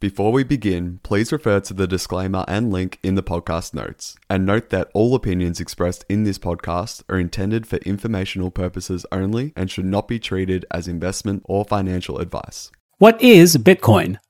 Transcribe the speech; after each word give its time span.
Before 0.00 0.30
we 0.30 0.44
begin, 0.44 1.00
please 1.02 1.32
refer 1.32 1.58
to 1.58 1.74
the 1.74 1.88
disclaimer 1.88 2.44
and 2.46 2.72
link 2.72 3.00
in 3.02 3.16
the 3.16 3.22
podcast 3.22 3.74
notes. 3.74 4.14
And 4.30 4.46
note 4.46 4.70
that 4.70 4.92
all 4.94 5.12
opinions 5.16 5.58
expressed 5.58 6.04
in 6.08 6.22
this 6.22 6.38
podcast 6.38 7.02
are 7.08 7.18
intended 7.18 7.66
for 7.66 7.78
informational 7.78 8.52
purposes 8.52 9.04
only 9.10 9.52
and 9.56 9.68
should 9.68 9.86
not 9.86 10.06
be 10.06 10.20
treated 10.20 10.64
as 10.70 10.86
investment 10.86 11.42
or 11.46 11.64
financial 11.64 12.18
advice. 12.18 12.70
What 12.98 13.20
is 13.20 13.56
Bitcoin? 13.56 14.20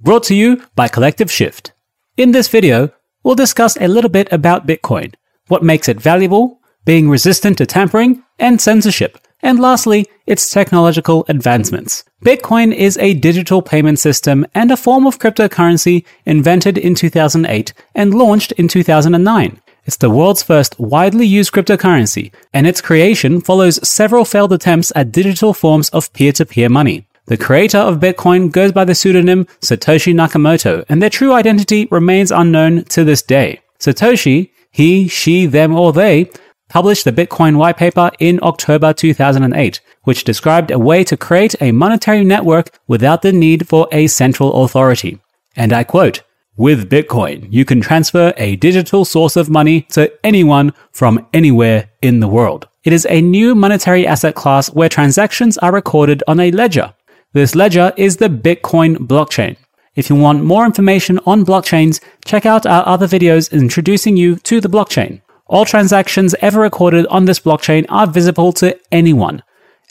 Brought 0.00 0.22
to 0.24 0.34
you 0.34 0.64
by 0.74 0.88
Collective 0.88 1.30
Shift. 1.30 1.72
In 2.16 2.30
this 2.30 2.48
video, 2.48 2.90
we'll 3.22 3.34
discuss 3.34 3.76
a 3.76 3.86
little 3.86 4.08
bit 4.08 4.32
about 4.32 4.66
Bitcoin, 4.66 5.14
what 5.48 5.62
makes 5.62 5.90
it 5.90 6.00
valuable, 6.00 6.62
being 6.86 7.10
resistant 7.10 7.58
to 7.58 7.66
tampering 7.66 8.24
and 8.38 8.62
censorship, 8.62 9.18
and 9.42 9.60
lastly, 9.60 10.06
its 10.28 10.50
technological 10.50 11.24
advancements. 11.28 12.04
Bitcoin 12.24 12.74
is 12.74 12.98
a 12.98 13.14
digital 13.14 13.62
payment 13.62 13.98
system 13.98 14.46
and 14.54 14.70
a 14.70 14.76
form 14.76 15.06
of 15.06 15.18
cryptocurrency 15.18 16.04
invented 16.26 16.78
in 16.78 16.94
2008 16.94 17.72
and 17.94 18.14
launched 18.14 18.52
in 18.52 18.68
2009. 18.68 19.60
It's 19.84 19.96
the 19.96 20.10
world's 20.10 20.42
first 20.42 20.78
widely 20.78 21.26
used 21.26 21.52
cryptocurrency, 21.52 22.30
and 22.52 22.66
its 22.66 22.82
creation 22.82 23.40
follows 23.40 23.88
several 23.88 24.26
failed 24.26 24.52
attempts 24.52 24.92
at 24.94 25.12
digital 25.12 25.54
forms 25.54 25.88
of 25.90 26.12
peer 26.12 26.32
to 26.32 26.44
peer 26.44 26.68
money. 26.68 27.06
The 27.24 27.38
creator 27.38 27.78
of 27.78 27.98
Bitcoin 27.98 28.52
goes 28.52 28.72
by 28.72 28.84
the 28.84 28.94
pseudonym 28.94 29.46
Satoshi 29.60 30.14
Nakamoto, 30.14 30.84
and 30.88 31.00
their 31.00 31.10
true 31.10 31.32
identity 31.32 31.88
remains 31.90 32.30
unknown 32.30 32.84
to 32.84 33.04
this 33.04 33.22
day. 33.22 33.60
Satoshi, 33.78 34.50
he, 34.70 35.08
she, 35.08 35.46
them, 35.46 35.74
or 35.74 35.92
they, 35.92 36.30
published 36.68 37.04
the 37.04 37.12
Bitcoin 37.12 37.56
white 37.56 37.76
paper 37.76 38.10
in 38.18 38.38
October 38.42 38.92
2008, 38.92 39.80
which 40.04 40.24
described 40.24 40.70
a 40.70 40.78
way 40.78 41.04
to 41.04 41.16
create 41.16 41.54
a 41.60 41.72
monetary 41.72 42.24
network 42.24 42.78
without 42.86 43.22
the 43.22 43.32
need 43.32 43.68
for 43.68 43.88
a 43.92 44.06
central 44.06 44.64
authority. 44.64 45.18
And 45.56 45.72
I 45.72 45.84
quote, 45.84 46.22
with 46.56 46.90
Bitcoin, 46.90 47.46
you 47.50 47.64
can 47.64 47.80
transfer 47.80 48.34
a 48.36 48.56
digital 48.56 49.04
source 49.04 49.36
of 49.36 49.48
money 49.48 49.82
to 49.92 50.12
anyone 50.24 50.72
from 50.90 51.26
anywhere 51.32 51.90
in 52.02 52.18
the 52.18 52.26
world. 52.26 52.66
It 52.82 52.92
is 52.92 53.06
a 53.08 53.20
new 53.20 53.54
monetary 53.54 54.06
asset 54.06 54.34
class 54.34 54.68
where 54.72 54.88
transactions 54.88 55.56
are 55.58 55.72
recorded 55.72 56.24
on 56.26 56.40
a 56.40 56.50
ledger. 56.50 56.94
This 57.32 57.54
ledger 57.54 57.92
is 57.96 58.16
the 58.16 58.28
Bitcoin 58.28 58.96
blockchain. 58.96 59.56
If 59.94 60.10
you 60.10 60.16
want 60.16 60.42
more 60.42 60.64
information 60.64 61.20
on 61.26 61.44
blockchains, 61.44 62.00
check 62.24 62.46
out 62.46 62.66
our 62.66 62.86
other 62.88 63.06
videos 63.06 63.52
introducing 63.52 64.16
you 64.16 64.36
to 64.36 64.60
the 64.60 64.68
blockchain. 64.68 65.20
All 65.48 65.64
transactions 65.64 66.34
ever 66.40 66.60
recorded 66.60 67.06
on 67.06 67.24
this 67.24 67.40
blockchain 67.40 67.86
are 67.88 68.06
visible 68.06 68.52
to 68.54 68.78
anyone. 68.92 69.42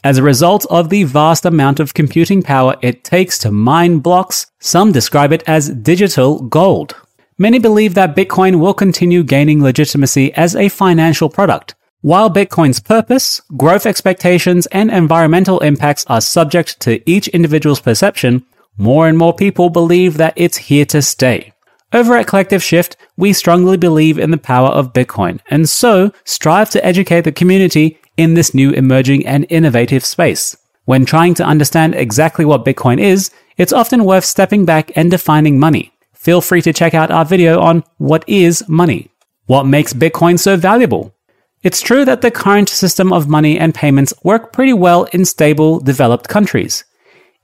As 0.04 0.20
a 0.20 0.24
result 0.24 0.68
of 0.70 0.90
the 0.90 1.04
vast 1.04 1.46
amount 1.46 1.80
of 1.80 1.96
computing 1.96 2.44
power 2.44 2.76
it 2.84 3.04
takes 3.04 3.40
to 3.40 3.52
mine 3.52 3.98
blocks, 3.98 4.46
some 4.60 4.92
describe 4.92 5.34
it 5.34 5.44
as 5.48 5.70
digital 5.70 6.44
gold. 6.44 6.96
Many 7.40 7.58
believe 7.58 7.96
that 7.96 8.16
Bitcoin 8.16 8.60
will 8.60 8.76
continue 8.76 9.24
gaining 9.24 9.64
legitimacy 9.64 10.32
as 10.34 10.56
a 10.56 10.70
financial 10.70 11.28
product. 11.28 11.74
While 12.02 12.30
Bitcoin's 12.30 12.80
purpose, 12.80 13.42
growth 13.58 13.88
expectations, 13.88 14.68
and 14.68 14.92
environmental 14.92 15.60
impacts 15.62 16.06
are 16.06 16.22
subject 16.22 16.80
to 16.82 17.02
each 17.10 17.28
individual's 17.30 17.80
perception, 17.80 18.46
more 18.78 19.08
and 19.08 19.18
more 19.18 19.34
people 19.34 19.72
believe 19.72 20.18
that 20.18 20.34
it's 20.36 20.58
here 20.58 20.86
to 20.86 21.02
stay. 21.02 21.54
Over 21.94 22.18
at 22.18 22.28
Collective 22.28 22.62
Shift, 22.62 22.98
we 23.16 23.32
strongly 23.32 23.78
believe 23.78 24.20
in 24.20 24.32
the 24.32 24.38
power 24.38 24.68
of 24.68 24.92
Bitcoin 24.92 25.40
and 25.50 25.70
so 25.70 26.12
strive 26.26 26.70
to 26.72 26.86
educate 26.86 27.22
the 27.22 27.32
community 27.32 27.98
in 28.18 28.34
this 28.34 28.54
new 28.54 28.72
emerging 28.72 29.26
and 29.26 29.46
innovative 29.50 30.04
space. 30.04 30.58
When 30.84 31.06
trying 31.06 31.34
to 31.36 31.46
understand 31.46 31.96
exactly 31.96 32.44
what 32.44 32.66
Bitcoin 32.66 33.00
is, 33.00 33.32
it's 33.56 33.72
often 33.72 34.04
worth 34.04 34.26
stepping 34.26 34.66
back 34.66 34.92
and 34.98 35.10
defining 35.10 35.60
money. 35.60 35.94
Feel 36.14 36.42
free 36.42 36.62
to 36.64 36.74
check 36.74 36.94
out 36.94 37.10
our 37.10 37.24
video 37.24 37.62
on 37.62 37.86
what 38.00 38.28
is 38.28 38.68
money. 38.68 39.10
What 39.46 39.64
makes 39.64 39.94
Bitcoin 39.94 40.38
so 40.38 40.58
valuable? 40.58 41.16
It's 41.64 41.82
true 41.82 42.04
that 42.04 42.22
the 42.22 42.32
current 42.32 42.68
system 42.68 43.14
of 43.14 43.30
money 43.30 43.58
and 43.58 43.74
payments 43.74 44.14
work 44.24 44.52
pretty 44.52 44.74
well 44.74 45.06
in 45.14 45.24
stable, 45.24 45.80
developed 45.80 46.28
countries, 46.28 46.84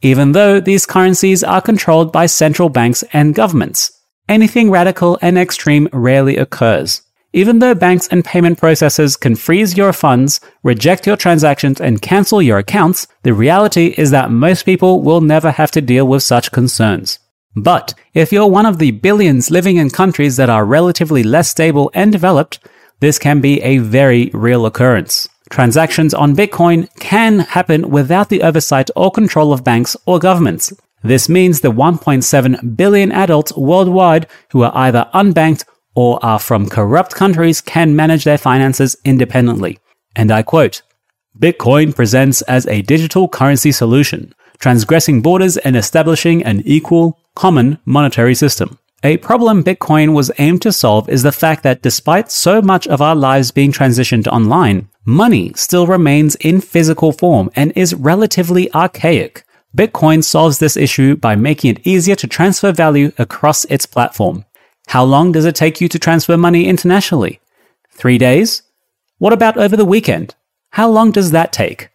even 0.01 0.33
though 0.33 0.59
these 0.59 0.85
currencies 0.85 1.45
are 1.45 1.61
controlled 1.61 2.11
by 2.11 2.25
central 2.25 2.67
banks 2.67 3.05
and 3.13 3.33
governments. 3.33 4.02
Anything 4.33 4.71
radical 4.71 5.19
and 5.21 5.37
extreme 5.37 5.87
rarely 5.93 6.37
occurs. 6.37 7.03
Even 7.33 7.59
though 7.59 7.75
banks 7.75 8.07
and 8.07 8.25
payment 8.25 8.59
processors 8.59 9.19
can 9.19 9.35
freeze 9.35 9.77
your 9.77 9.93
funds, 9.93 10.41
reject 10.63 11.05
your 11.05 11.15
transactions, 11.15 11.79
and 11.79 12.01
cancel 12.01 12.41
your 12.41 12.57
accounts, 12.57 13.05
the 13.21 13.35
reality 13.35 13.93
is 13.95 14.09
that 14.09 14.31
most 14.31 14.63
people 14.63 15.03
will 15.03 15.21
never 15.21 15.51
have 15.51 15.69
to 15.69 15.81
deal 15.81 16.07
with 16.07 16.23
such 16.23 16.51
concerns. 16.51 17.19
But 17.55 17.93
if 18.15 18.31
you're 18.31 18.47
one 18.47 18.65
of 18.65 18.79
the 18.79 18.89
billions 18.89 19.51
living 19.51 19.77
in 19.77 19.91
countries 19.91 20.35
that 20.37 20.49
are 20.49 20.65
relatively 20.65 21.21
less 21.21 21.49
stable 21.49 21.91
and 21.93 22.11
developed, 22.11 22.57
this 23.01 23.19
can 23.19 23.39
be 23.39 23.61
a 23.61 23.77
very 23.77 24.31
real 24.33 24.65
occurrence. 24.65 25.29
Transactions 25.51 26.15
on 26.15 26.35
Bitcoin 26.35 26.89
can 26.99 27.37
happen 27.37 27.91
without 27.91 28.29
the 28.29 28.41
oversight 28.41 28.89
or 28.95 29.11
control 29.11 29.53
of 29.53 29.63
banks 29.63 29.95
or 30.07 30.17
governments. 30.17 30.73
This 31.03 31.27
means 31.27 31.59
the 31.59 31.71
1.7 31.71 32.77
billion 32.77 33.11
adults 33.11 33.55
worldwide 33.57 34.27
who 34.51 34.63
are 34.63 34.71
either 34.73 35.09
unbanked 35.13 35.65
or 35.95 36.23
are 36.25 36.39
from 36.39 36.69
corrupt 36.69 37.13
countries 37.13 37.61
can 37.61 37.95
manage 37.95 38.23
their 38.23 38.37
finances 38.37 38.95
independently. 39.03 39.79
And 40.15 40.31
I 40.31 40.43
quote, 40.43 40.81
Bitcoin 41.37 41.95
presents 41.95 42.41
as 42.43 42.65
a 42.67 42.83
digital 42.83 43.27
currency 43.27 43.71
solution, 43.71 44.33
transgressing 44.59 45.21
borders 45.21 45.57
and 45.57 45.75
establishing 45.75 46.43
an 46.43 46.61
equal, 46.65 47.19
common 47.35 47.79
monetary 47.85 48.35
system. 48.35 48.79
A 49.03 49.17
problem 49.17 49.63
Bitcoin 49.63 50.13
was 50.13 50.31
aimed 50.37 50.61
to 50.61 50.71
solve 50.71 51.09
is 51.09 51.23
the 51.23 51.33
fact 51.33 51.63
that 51.63 51.81
despite 51.81 52.31
so 52.31 52.61
much 52.61 52.87
of 52.87 53.01
our 53.01 53.15
lives 53.15 53.51
being 53.51 53.73
transitioned 53.73 54.27
online, 54.27 54.87
money 55.03 55.51
still 55.55 55.85
remains 55.85 56.35
in 56.35 56.61
physical 56.61 57.11
form 57.11 57.49
and 57.55 57.73
is 57.75 57.93
relatively 57.93 58.73
archaic. 58.73 59.43
Bitcoin 59.75 60.23
solves 60.23 60.59
this 60.59 60.77
issue 60.77 61.15
by 61.15 61.35
making 61.35 61.71
it 61.71 61.87
easier 61.87 62.15
to 62.15 62.27
transfer 62.27 62.71
value 62.71 63.11
across 63.17 63.65
its 63.65 63.87
platform. 63.87 64.45
How 64.87 65.03
long 65.03 65.31
does 65.31 65.45
it 65.45 65.55
take 65.55 65.81
you 65.81 65.87
to 65.89 65.97
transfer 65.97 66.37
money 66.37 66.67
internationally? 66.67 67.39
Three 67.89 68.19
days? 68.19 68.61
What 69.17 69.33
about 69.33 69.57
over 69.57 69.75
the 69.75 69.85
weekend? 69.85 70.35
How 70.71 70.89
long 70.89 71.11
does 71.11 71.31
that 71.31 71.51
take? 71.51 71.89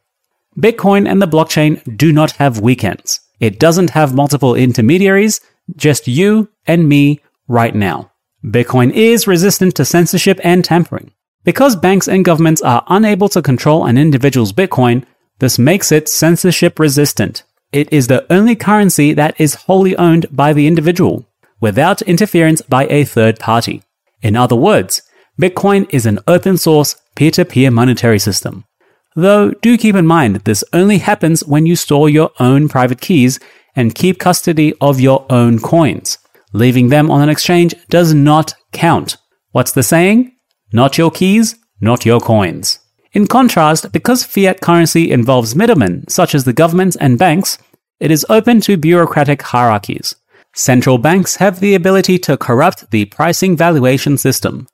Bitcoin 0.58 1.08
and 1.08 1.22
the 1.22 1.26
blockchain 1.26 1.96
do 1.96 2.12
not 2.12 2.32
have 2.32 2.58
weekends. 2.58 3.20
It 3.38 3.60
doesn't 3.60 3.90
have 3.90 4.14
multiple 4.14 4.56
intermediaries, 4.56 5.40
just 5.76 6.08
you 6.08 6.48
and 6.66 6.88
me 6.88 7.20
right 7.46 7.74
now. 7.74 8.10
Bitcoin 8.44 8.92
is 8.92 9.28
resistant 9.28 9.76
to 9.76 9.84
censorship 9.84 10.40
and 10.42 10.64
tampering. 10.64 11.12
Because 11.44 11.76
banks 11.76 12.08
and 12.08 12.24
governments 12.24 12.60
are 12.62 12.84
unable 12.88 13.28
to 13.28 13.42
control 13.42 13.84
an 13.84 13.98
individual's 13.98 14.52
Bitcoin, 14.52 15.04
this 15.38 15.58
makes 15.58 15.92
it 15.92 16.08
censorship 16.08 16.80
resistant. 16.80 17.44
It 17.72 17.92
is 17.92 18.06
the 18.06 18.30
only 18.32 18.56
currency 18.56 19.12
that 19.12 19.38
is 19.38 19.54
wholly 19.66 19.96
owned 19.96 20.26
by 20.30 20.52
the 20.52 20.66
individual, 20.66 21.28
without 21.60 22.00
interference 22.02 22.62
by 22.62 22.86
a 22.86 23.04
third 23.04 23.38
party. 23.38 23.82
In 24.22 24.36
other 24.36 24.56
words, 24.56 25.02
Bitcoin 25.40 25.86
is 25.90 26.06
an 26.06 26.18
open 26.26 26.56
source, 26.56 26.96
peer 27.14 27.30
to 27.32 27.44
peer 27.44 27.70
monetary 27.70 28.18
system. 28.18 28.64
Though, 29.14 29.50
do 29.50 29.76
keep 29.76 29.94
in 29.94 30.06
mind 30.06 30.36
this 30.36 30.64
only 30.72 30.98
happens 30.98 31.44
when 31.44 31.66
you 31.66 31.76
store 31.76 32.08
your 32.08 32.30
own 32.40 32.68
private 32.68 33.00
keys 33.00 33.38
and 33.76 33.94
keep 33.94 34.18
custody 34.18 34.72
of 34.80 35.00
your 35.00 35.26
own 35.28 35.58
coins. 35.58 36.18
Leaving 36.52 36.88
them 36.88 37.10
on 37.10 37.20
an 37.20 37.28
exchange 37.28 37.74
does 37.90 38.14
not 38.14 38.54
count. 38.72 39.16
What's 39.50 39.72
the 39.72 39.82
saying? 39.82 40.32
Not 40.72 40.96
your 40.96 41.10
keys, 41.10 41.56
not 41.80 42.06
your 42.06 42.20
coins. 42.20 42.80
In 43.12 43.26
contrast, 43.26 43.90
because 43.90 44.24
fiat 44.24 44.60
currency 44.60 45.10
involves 45.10 45.56
middlemen, 45.56 46.06
such 46.08 46.34
as 46.34 46.44
the 46.44 46.52
governments 46.52 46.96
and 46.96 47.18
banks, 47.18 47.58
it 48.00 48.10
is 48.10 48.26
open 48.28 48.60
to 48.62 48.76
bureaucratic 48.76 49.42
hierarchies. 49.42 50.14
Central 50.54 50.98
banks 50.98 51.36
have 51.36 51.60
the 51.60 51.74
ability 51.74 52.18
to 52.18 52.36
corrupt 52.36 52.90
the 52.90 53.06
pricing 53.06 53.56
valuation 53.56 54.18
system. 54.18 54.66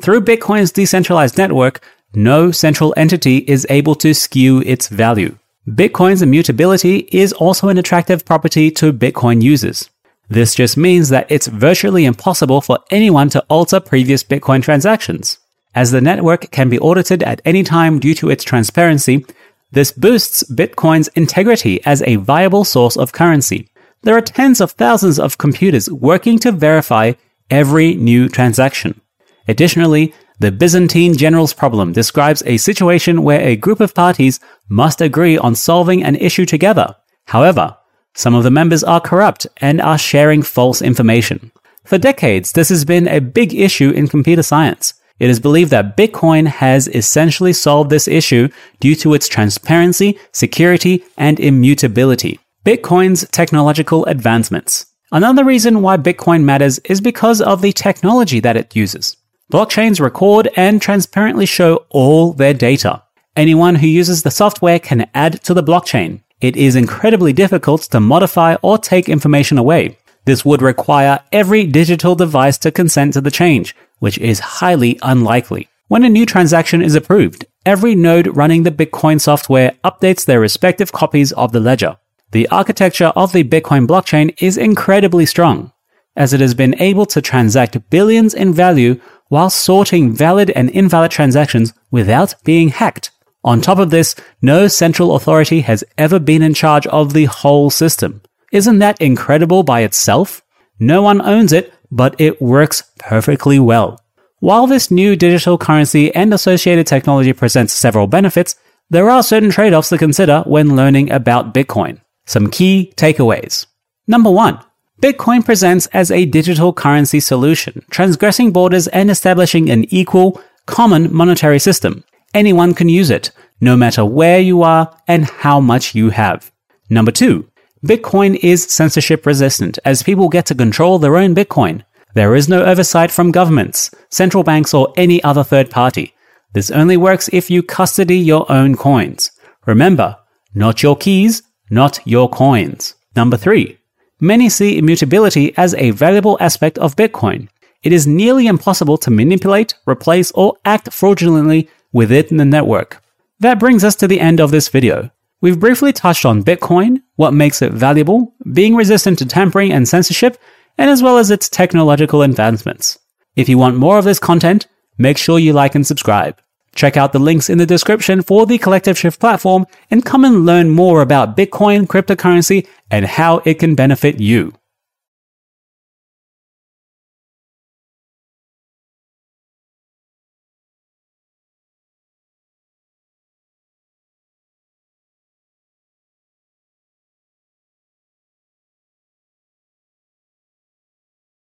Through 0.00 0.22
Bitcoin's 0.22 0.72
decentralized 0.72 1.36
network, 1.36 1.84
no 2.14 2.50
central 2.50 2.94
entity 2.96 3.38
is 3.38 3.66
able 3.70 3.94
to 3.96 4.14
skew 4.14 4.62
its 4.62 4.88
value. 4.88 5.36
Bitcoin's 5.68 6.22
immutability 6.22 7.08
is 7.12 7.32
also 7.32 7.68
an 7.68 7.78
attractive 7.78 8.24
property 8.24 8.70
to 8.72 8.92
Bitcoin 8.92 9.42
users. 9.42 9.88
This 10.28 10.54
just 10.54 10.76
means 10.76 11.10
that 11.10 11.30
it's 11.30 11.46
virtually 11.46 12.04
impossible 12.04 12.60
for 12.60 12.78
anyone 12.90 13.28
to 13.30 13.44
alter 13.48 13.80
previous 13.80 14.24
Bitcoin 14.24 14.62
transactions. 14.62 15.38
As 15.74 15.90
the 15.90 16.00
network 16.00 16.50
can 16.50 16.68
be 16.68 16.78
audited 16.78 17.22
at 17.22 17.40
any 17.44 17.62
time 17.62 17.98
due 17.98 18.14
to 18.16 18.30
its 18.30 18.44
transparency, 18.44 19.24
this 19.70 19.90
boosts 19.92 20.44
Bitcoin's 20.50 21.08
integrity 21.08 21.82
as 21.84 22.02
a 22.02 22.16
viable 22.16 22.64
source 22.64 22.96
of 22.96 23.12
currency. 23.12 23.68
There 24.02 24.16
are 24.16 24.20
tens 24.20 24.60
of 24.60 24.72
thousands 24.72 25.18
of 25.18 25.38
computers 25.38 25.90
working 25.90 26.38
to 26.40 26.52
verify 26.52 27.12
every 27.50 27.94
new 27.94 28.28
transaction. 28.28 29.00
Additionally, 29.48 30.12
the 30.40 30.52
Byzantine 30.52 31.16
general's 31.16 31.54
problem 31.54 31.92
describes 31.92 32.42
a 32.44 32.56
situation 32.56 33.22
where 33.22 33.40
a 33.40 33.56
group 33.56 33.80
of 33.80 33.94
parties 33.94 34.40
must 34.68 35.00
agree 35.00 35.38
on 35.38 35.54
solving 35.54 36.02
an 36.02 36.16
issue 36.16 36.44
together. 36.44 36.96
However, 37.26 37.76
Some 38.14 38.34
of 38.34 38.44
the 38.44 38.50
members 38.50 38.84
are 38.84 39.00
corrupt 39.00 39.46
and 39.58 39.80
are 39.80 39.98
sharing 39.98 40.42
false 40.42 40.82
information. 40.82 41.50
For 41.84 41.98
decades, 41.98 42.52
this 42.52 42.68
has 42.68 42.84
been 42.84 43.08
a 43.08 43.20
big 43.20 43.54
issue 43.54 43.90
in 43.90 44.06
computer 44.08 44.42
science. 44.42 44.94
It 45.22 45.30
is 45.30 45.38
believed 45.38 45.70
that 45.70 45.96
Bitcoin 45.96 46.48
has 46.48 46.88
essentially 46.88 47.52
solved 47.52 47.90
this 47.90 48.08
issue 48.08 48.48
due 48.80 48.96
to 48.96 49.14
its 49.14 49.28
transparency, 49.28 50.18
security, 50.32 51.04
and 51.16 51.38
immutability. 51.38 52.40
Bitcoin's 52.66 53.24
technological 53.30 54.04
advancements. 54.06 54.86
Another 55.12 55.44
reason 55.44 55.80
why 55.80 55.96
Bitcoin 55.96 56.42
matters 56.42 56.80
is 56.80 57.00
because 57.00 57.40
of 57.40 57.62
the 57.62 57.70
technology 57.70 58.40
that 58.40 58.56
it 58.56 58.74
uses. 58.74 59.16
Blockchains 59.52 60.00
record 60.00 60.48
and 60.56 60.82
transparently 60.82 61.46
show 61.46 61.86
all 61.90 62.32
their 62.32 62.52
data. 62.52 63.04
Anyone 63.36 63.76
who 63.76 63.86
uses 63.86 64.24
the 64.24 64.30
software 64.32 64.80
can 64.80 65.08
add 65.14 65.40
to 65.44 65.54
the 65.54 65.62
blockchain. 65.62 66.22
It 66.40 66.56
is 66.56 66.74
incredibly 66.74 67.32
difficult 67.32 67.82
to 67.82 68.00
modify 68.00 68.56
or 68.60 68.76
take 68.76 69.08
information 69.08 69.56
away. 69.56 69.98
This 70.24 70.44
would 70.44 70.62
require 70.62 71.20
every 71.30 71.64
digital 71.64 72.16
device 72.16 72.58
to 72.58 72.72
consent 72.72 73.14
to 73.14 73.20
the 73.20 73.30
change, 73.30 73.76
which 74.02 74.18
is 74.18 74.40
highly 74.40 74.98
unlikely. 75.02 75.68
When 75.86 76.02
a 76.02 76.08
new 76.08 76.26
transaction 76.26 76.82
is 76.82 76.96
approved, 76.96 77.44
every 77.64 77.94
node 77.94 78.36
running 78.36 78.64
the 78.64 78.72
Bitcoin 78.72 79.20
software 79.20 79.76
updates 79.84 80.24
their 80.24 80.40
respective 80.40 80.90
copies 80.90 81.30
of 81.30 81.52
the 81.52 81.60
ledger. 81.60 81.96
The 82.32 82.48
architecture 82.48 83.12
of 83.14 83.30
the 83.30 83.44
Bitcoin 83.44 83.86
blockchain 83.86 84.34
is 84.42 84.58
incredibly 84.58 85.24
strong, 85.24 85.70
as 86.16 86.32
it 86.32 86.40
has 86.40 86.52
been 86.52 86.74
able 86.82 87.06
to 87.06 87.22
transact 87.22 87.90
billions 87.90 88.34
in 88.34 88.52
value 88.52 89.00
while 89.28 89.50
sorting 89.50 90.12
valid 90.12 90.50
and 90.50 90.68
invalid 90.70 91.12
transactions 91.12 91.72
without 91.92 92.34
being 92.42 92.70
hacked. 92.70 93.12
On 93.44 93.60
top 93.60 93.78
of 93.78 93.90
this, 93.90 94.16
no 94.40 94.66
central 94.66 95.14
authority 95.14 95.60
has 95.60 95.84
ever 95.96 96.18
been 96.18 96.42
in 96.42 96.54
charge 96.54 96.88
of 96.88 97.12
the 97.12 97.26
whole 97.26 97.70
system. 97.70 98.20
Isn't 98.50 98.80
that 98.80 99.00
incredible 99.00 99.62
by 99.62 99.82
itself? 99.82 100.42
No 100.80 101.02
one 101.02 101.22
owns 101.22 101.52
it, 101.52 101.72
but 101.92 102.18
it 102.18 102.42
works 102.42 102.82
perfectly 102.98 103.60
well. 103.60 104.00
While 104.40 104.66
this 104.66 104.90
new 104.90 105.14
digital 105.14 105.56
currency 105.56 106.12
and 106.12 106.34
associated 106.34 106.88
technology 106.88 107.32
presents 107.32 107.72
several 107.72 108.08
benefits, 108.08 108.56
there 108.90 109.08
are 109.08 109.22
certain 109.22 109.50
trade 109.50 109.72
offs 109.72 109.90
to 109.90 109.98
consider 109.98 110.42
when 110.46 110.74
learning 110.74 111.12
about 111.12 111.54
Bitcoin. 111.54 112.00
Some 112.26 112.50
key 112.50 112.92
takeaways. 112.96 113.66
Number 114.08 114.30
one, 114.30 114.58
Bitcoin 115.00 115.44
presents 115.44 115.86
as 115.88 116.10
a 116.10 116.24
digital 116.24 116.72
currency 116.72 117.20
solution, 117.20 117.84
transgressing 117.90 118.52
borders 118.52 118.88
and 118.88 119.10
establishing 119.10 119.70
an 119.70 119.84
equal, 119.94 120.40
common 120.66 121.14
monetary 121.14 121.58
system. 121.58 122.04
Anyone 122.34 122.74
can 122.74 122.88
use 122.88 123.10
it, 123.10 123.30
no 123.60 123.76
matter 123.76 124.04
where 124.04 124.40
you 124.40 124.62
are 124.62 124.96
and 125.06 125.24
how 125.24 125.60
much 125.60 125.94
you 125.94 126.10
have. 126.10 126.50
Number 126.88 127.12
two, 127.12 127.48
Bitcoin 127.84 128.38
is 128.44 128.62
censorship 128.62 129.26
resistant 129.26 129.76
as 129.84 130.04
people 130.04 130.28
get 130.28 130.46
to 130.46 130.54
control 130.54 131.00
their 131.00 131.16
own 131.16 131.34
Bitcoin. 131.34 131.82
There 132.14 132.36
is 132.36 132.48
no 132.48 132.62
oversight 132.62 133.10
from 133.10 133.32
governments, 133.32 133.90
central 134.08 134.44
banks, 134.44 134.72
or 134.72 134.92
any 134.96 135.20
other 135.24 135.42
third 135.42 135.68
party. 135.68 136.14
This 136.52 136.70
only 136.70 136.96
works 136.96 137.28
if 137.32 137.50
you 137.50 137.60
custody 137.60 138.18
your 138.18 138.50
own 138.52 138.76
coins. 138.76 139.32
Remember, 139.66 140.16
not 140.54 140.84
your 140.84 140.96
keys, 140.96 141.42
not 141.70 141.98
your 142.04 142.28
coins. 142.28 142.94
Number 143.16 143.36
three, 143.36 143.78
many 144.20 144.48
see 144.48 144.78
immutability 144.78 145.52
as 145.56 145.74
a 145.74 145.90
valuable 145.90 146.36
aspect 146.38 146.78
of 146.78 146.94
Bitcoin. 146.94 147.48
It 147.82 147.92
is 147.92 148.06
nearly 148.06 148.46
impossible 148.46 148.96
to 148.98 149.10
manipulate, 149.10 149.74
replace, 149.88 150.30
or 150.32 150.54
act 150.64 150.92
fraudulently 150.92 151.68
within 151.92 152.36
the 152.36 152.44
network. 152.44 153.02
That 153.40 153.58
brings 153.58 153.82
us 153.82 153.96
to 153.96 154.06
the 154.06 154.20
end 154.20 154.38
of 154.38 154.52
this 154.52 154.68
video. 154.68 155.10
We've 155.42 155.58
briefly 155.58 155.92
touched 155.92 156.24
on 156.24 156.44
Bitcoin, 156.44 157.02
what 157.16 157.34
makes 157.34 157.62
it 157.62 157.72
valuable, 157.72 158.32
being 158.52 158.76
resistant 158.76 159.18
to 159.18 159.26
tampering 159.26 159.72
and 159.72 159.88
censorship, 159.88 160.38
and 160.78 160.88
as 160.88 161.02
well 161.02 161.18
as 161.18 161.32
its 161.32 161.48
technological 161.48 162.22
advancements. 162.22 163.00
If 163.34 163.48
you 163.48 163.58
want 163.58 163.76
more 163.76 163.98
of 163.98 164.04
this 164.04 164.20
content, 164.20 164.68
make 164.98 165.18
sure 165.18 165.40
you 165.40 165.52
like 165.52 165.74
and 165.74 165.84
subscribe. 165.84 166.40
Check 166.76 166.96
out 166.96 167.12
the 167.12 167.18
links 167.18 167.50
in 167.50 167.58
the 167.58 167.66
description 167.66 168.22
for 168.22 168.46
the 168.46 168.56
Collective 168.56 168.96
Shift 168.96 169.18
platform 169.18 169.66
and 169.90 170.04
come 170.04 170.24
and 170.24 170.46
learn 170.46 170.70
more 170.70 171.02
about 171.02 171.36
Bitcoin, 171.36 171.88
cryptocurrency, 171.88 172.68
and 172.88 173.04
how 173.04 173.42
it 173.44 173.54
can 173.54 173.74
benefit 173.74 174.20
you. 174.20 174.54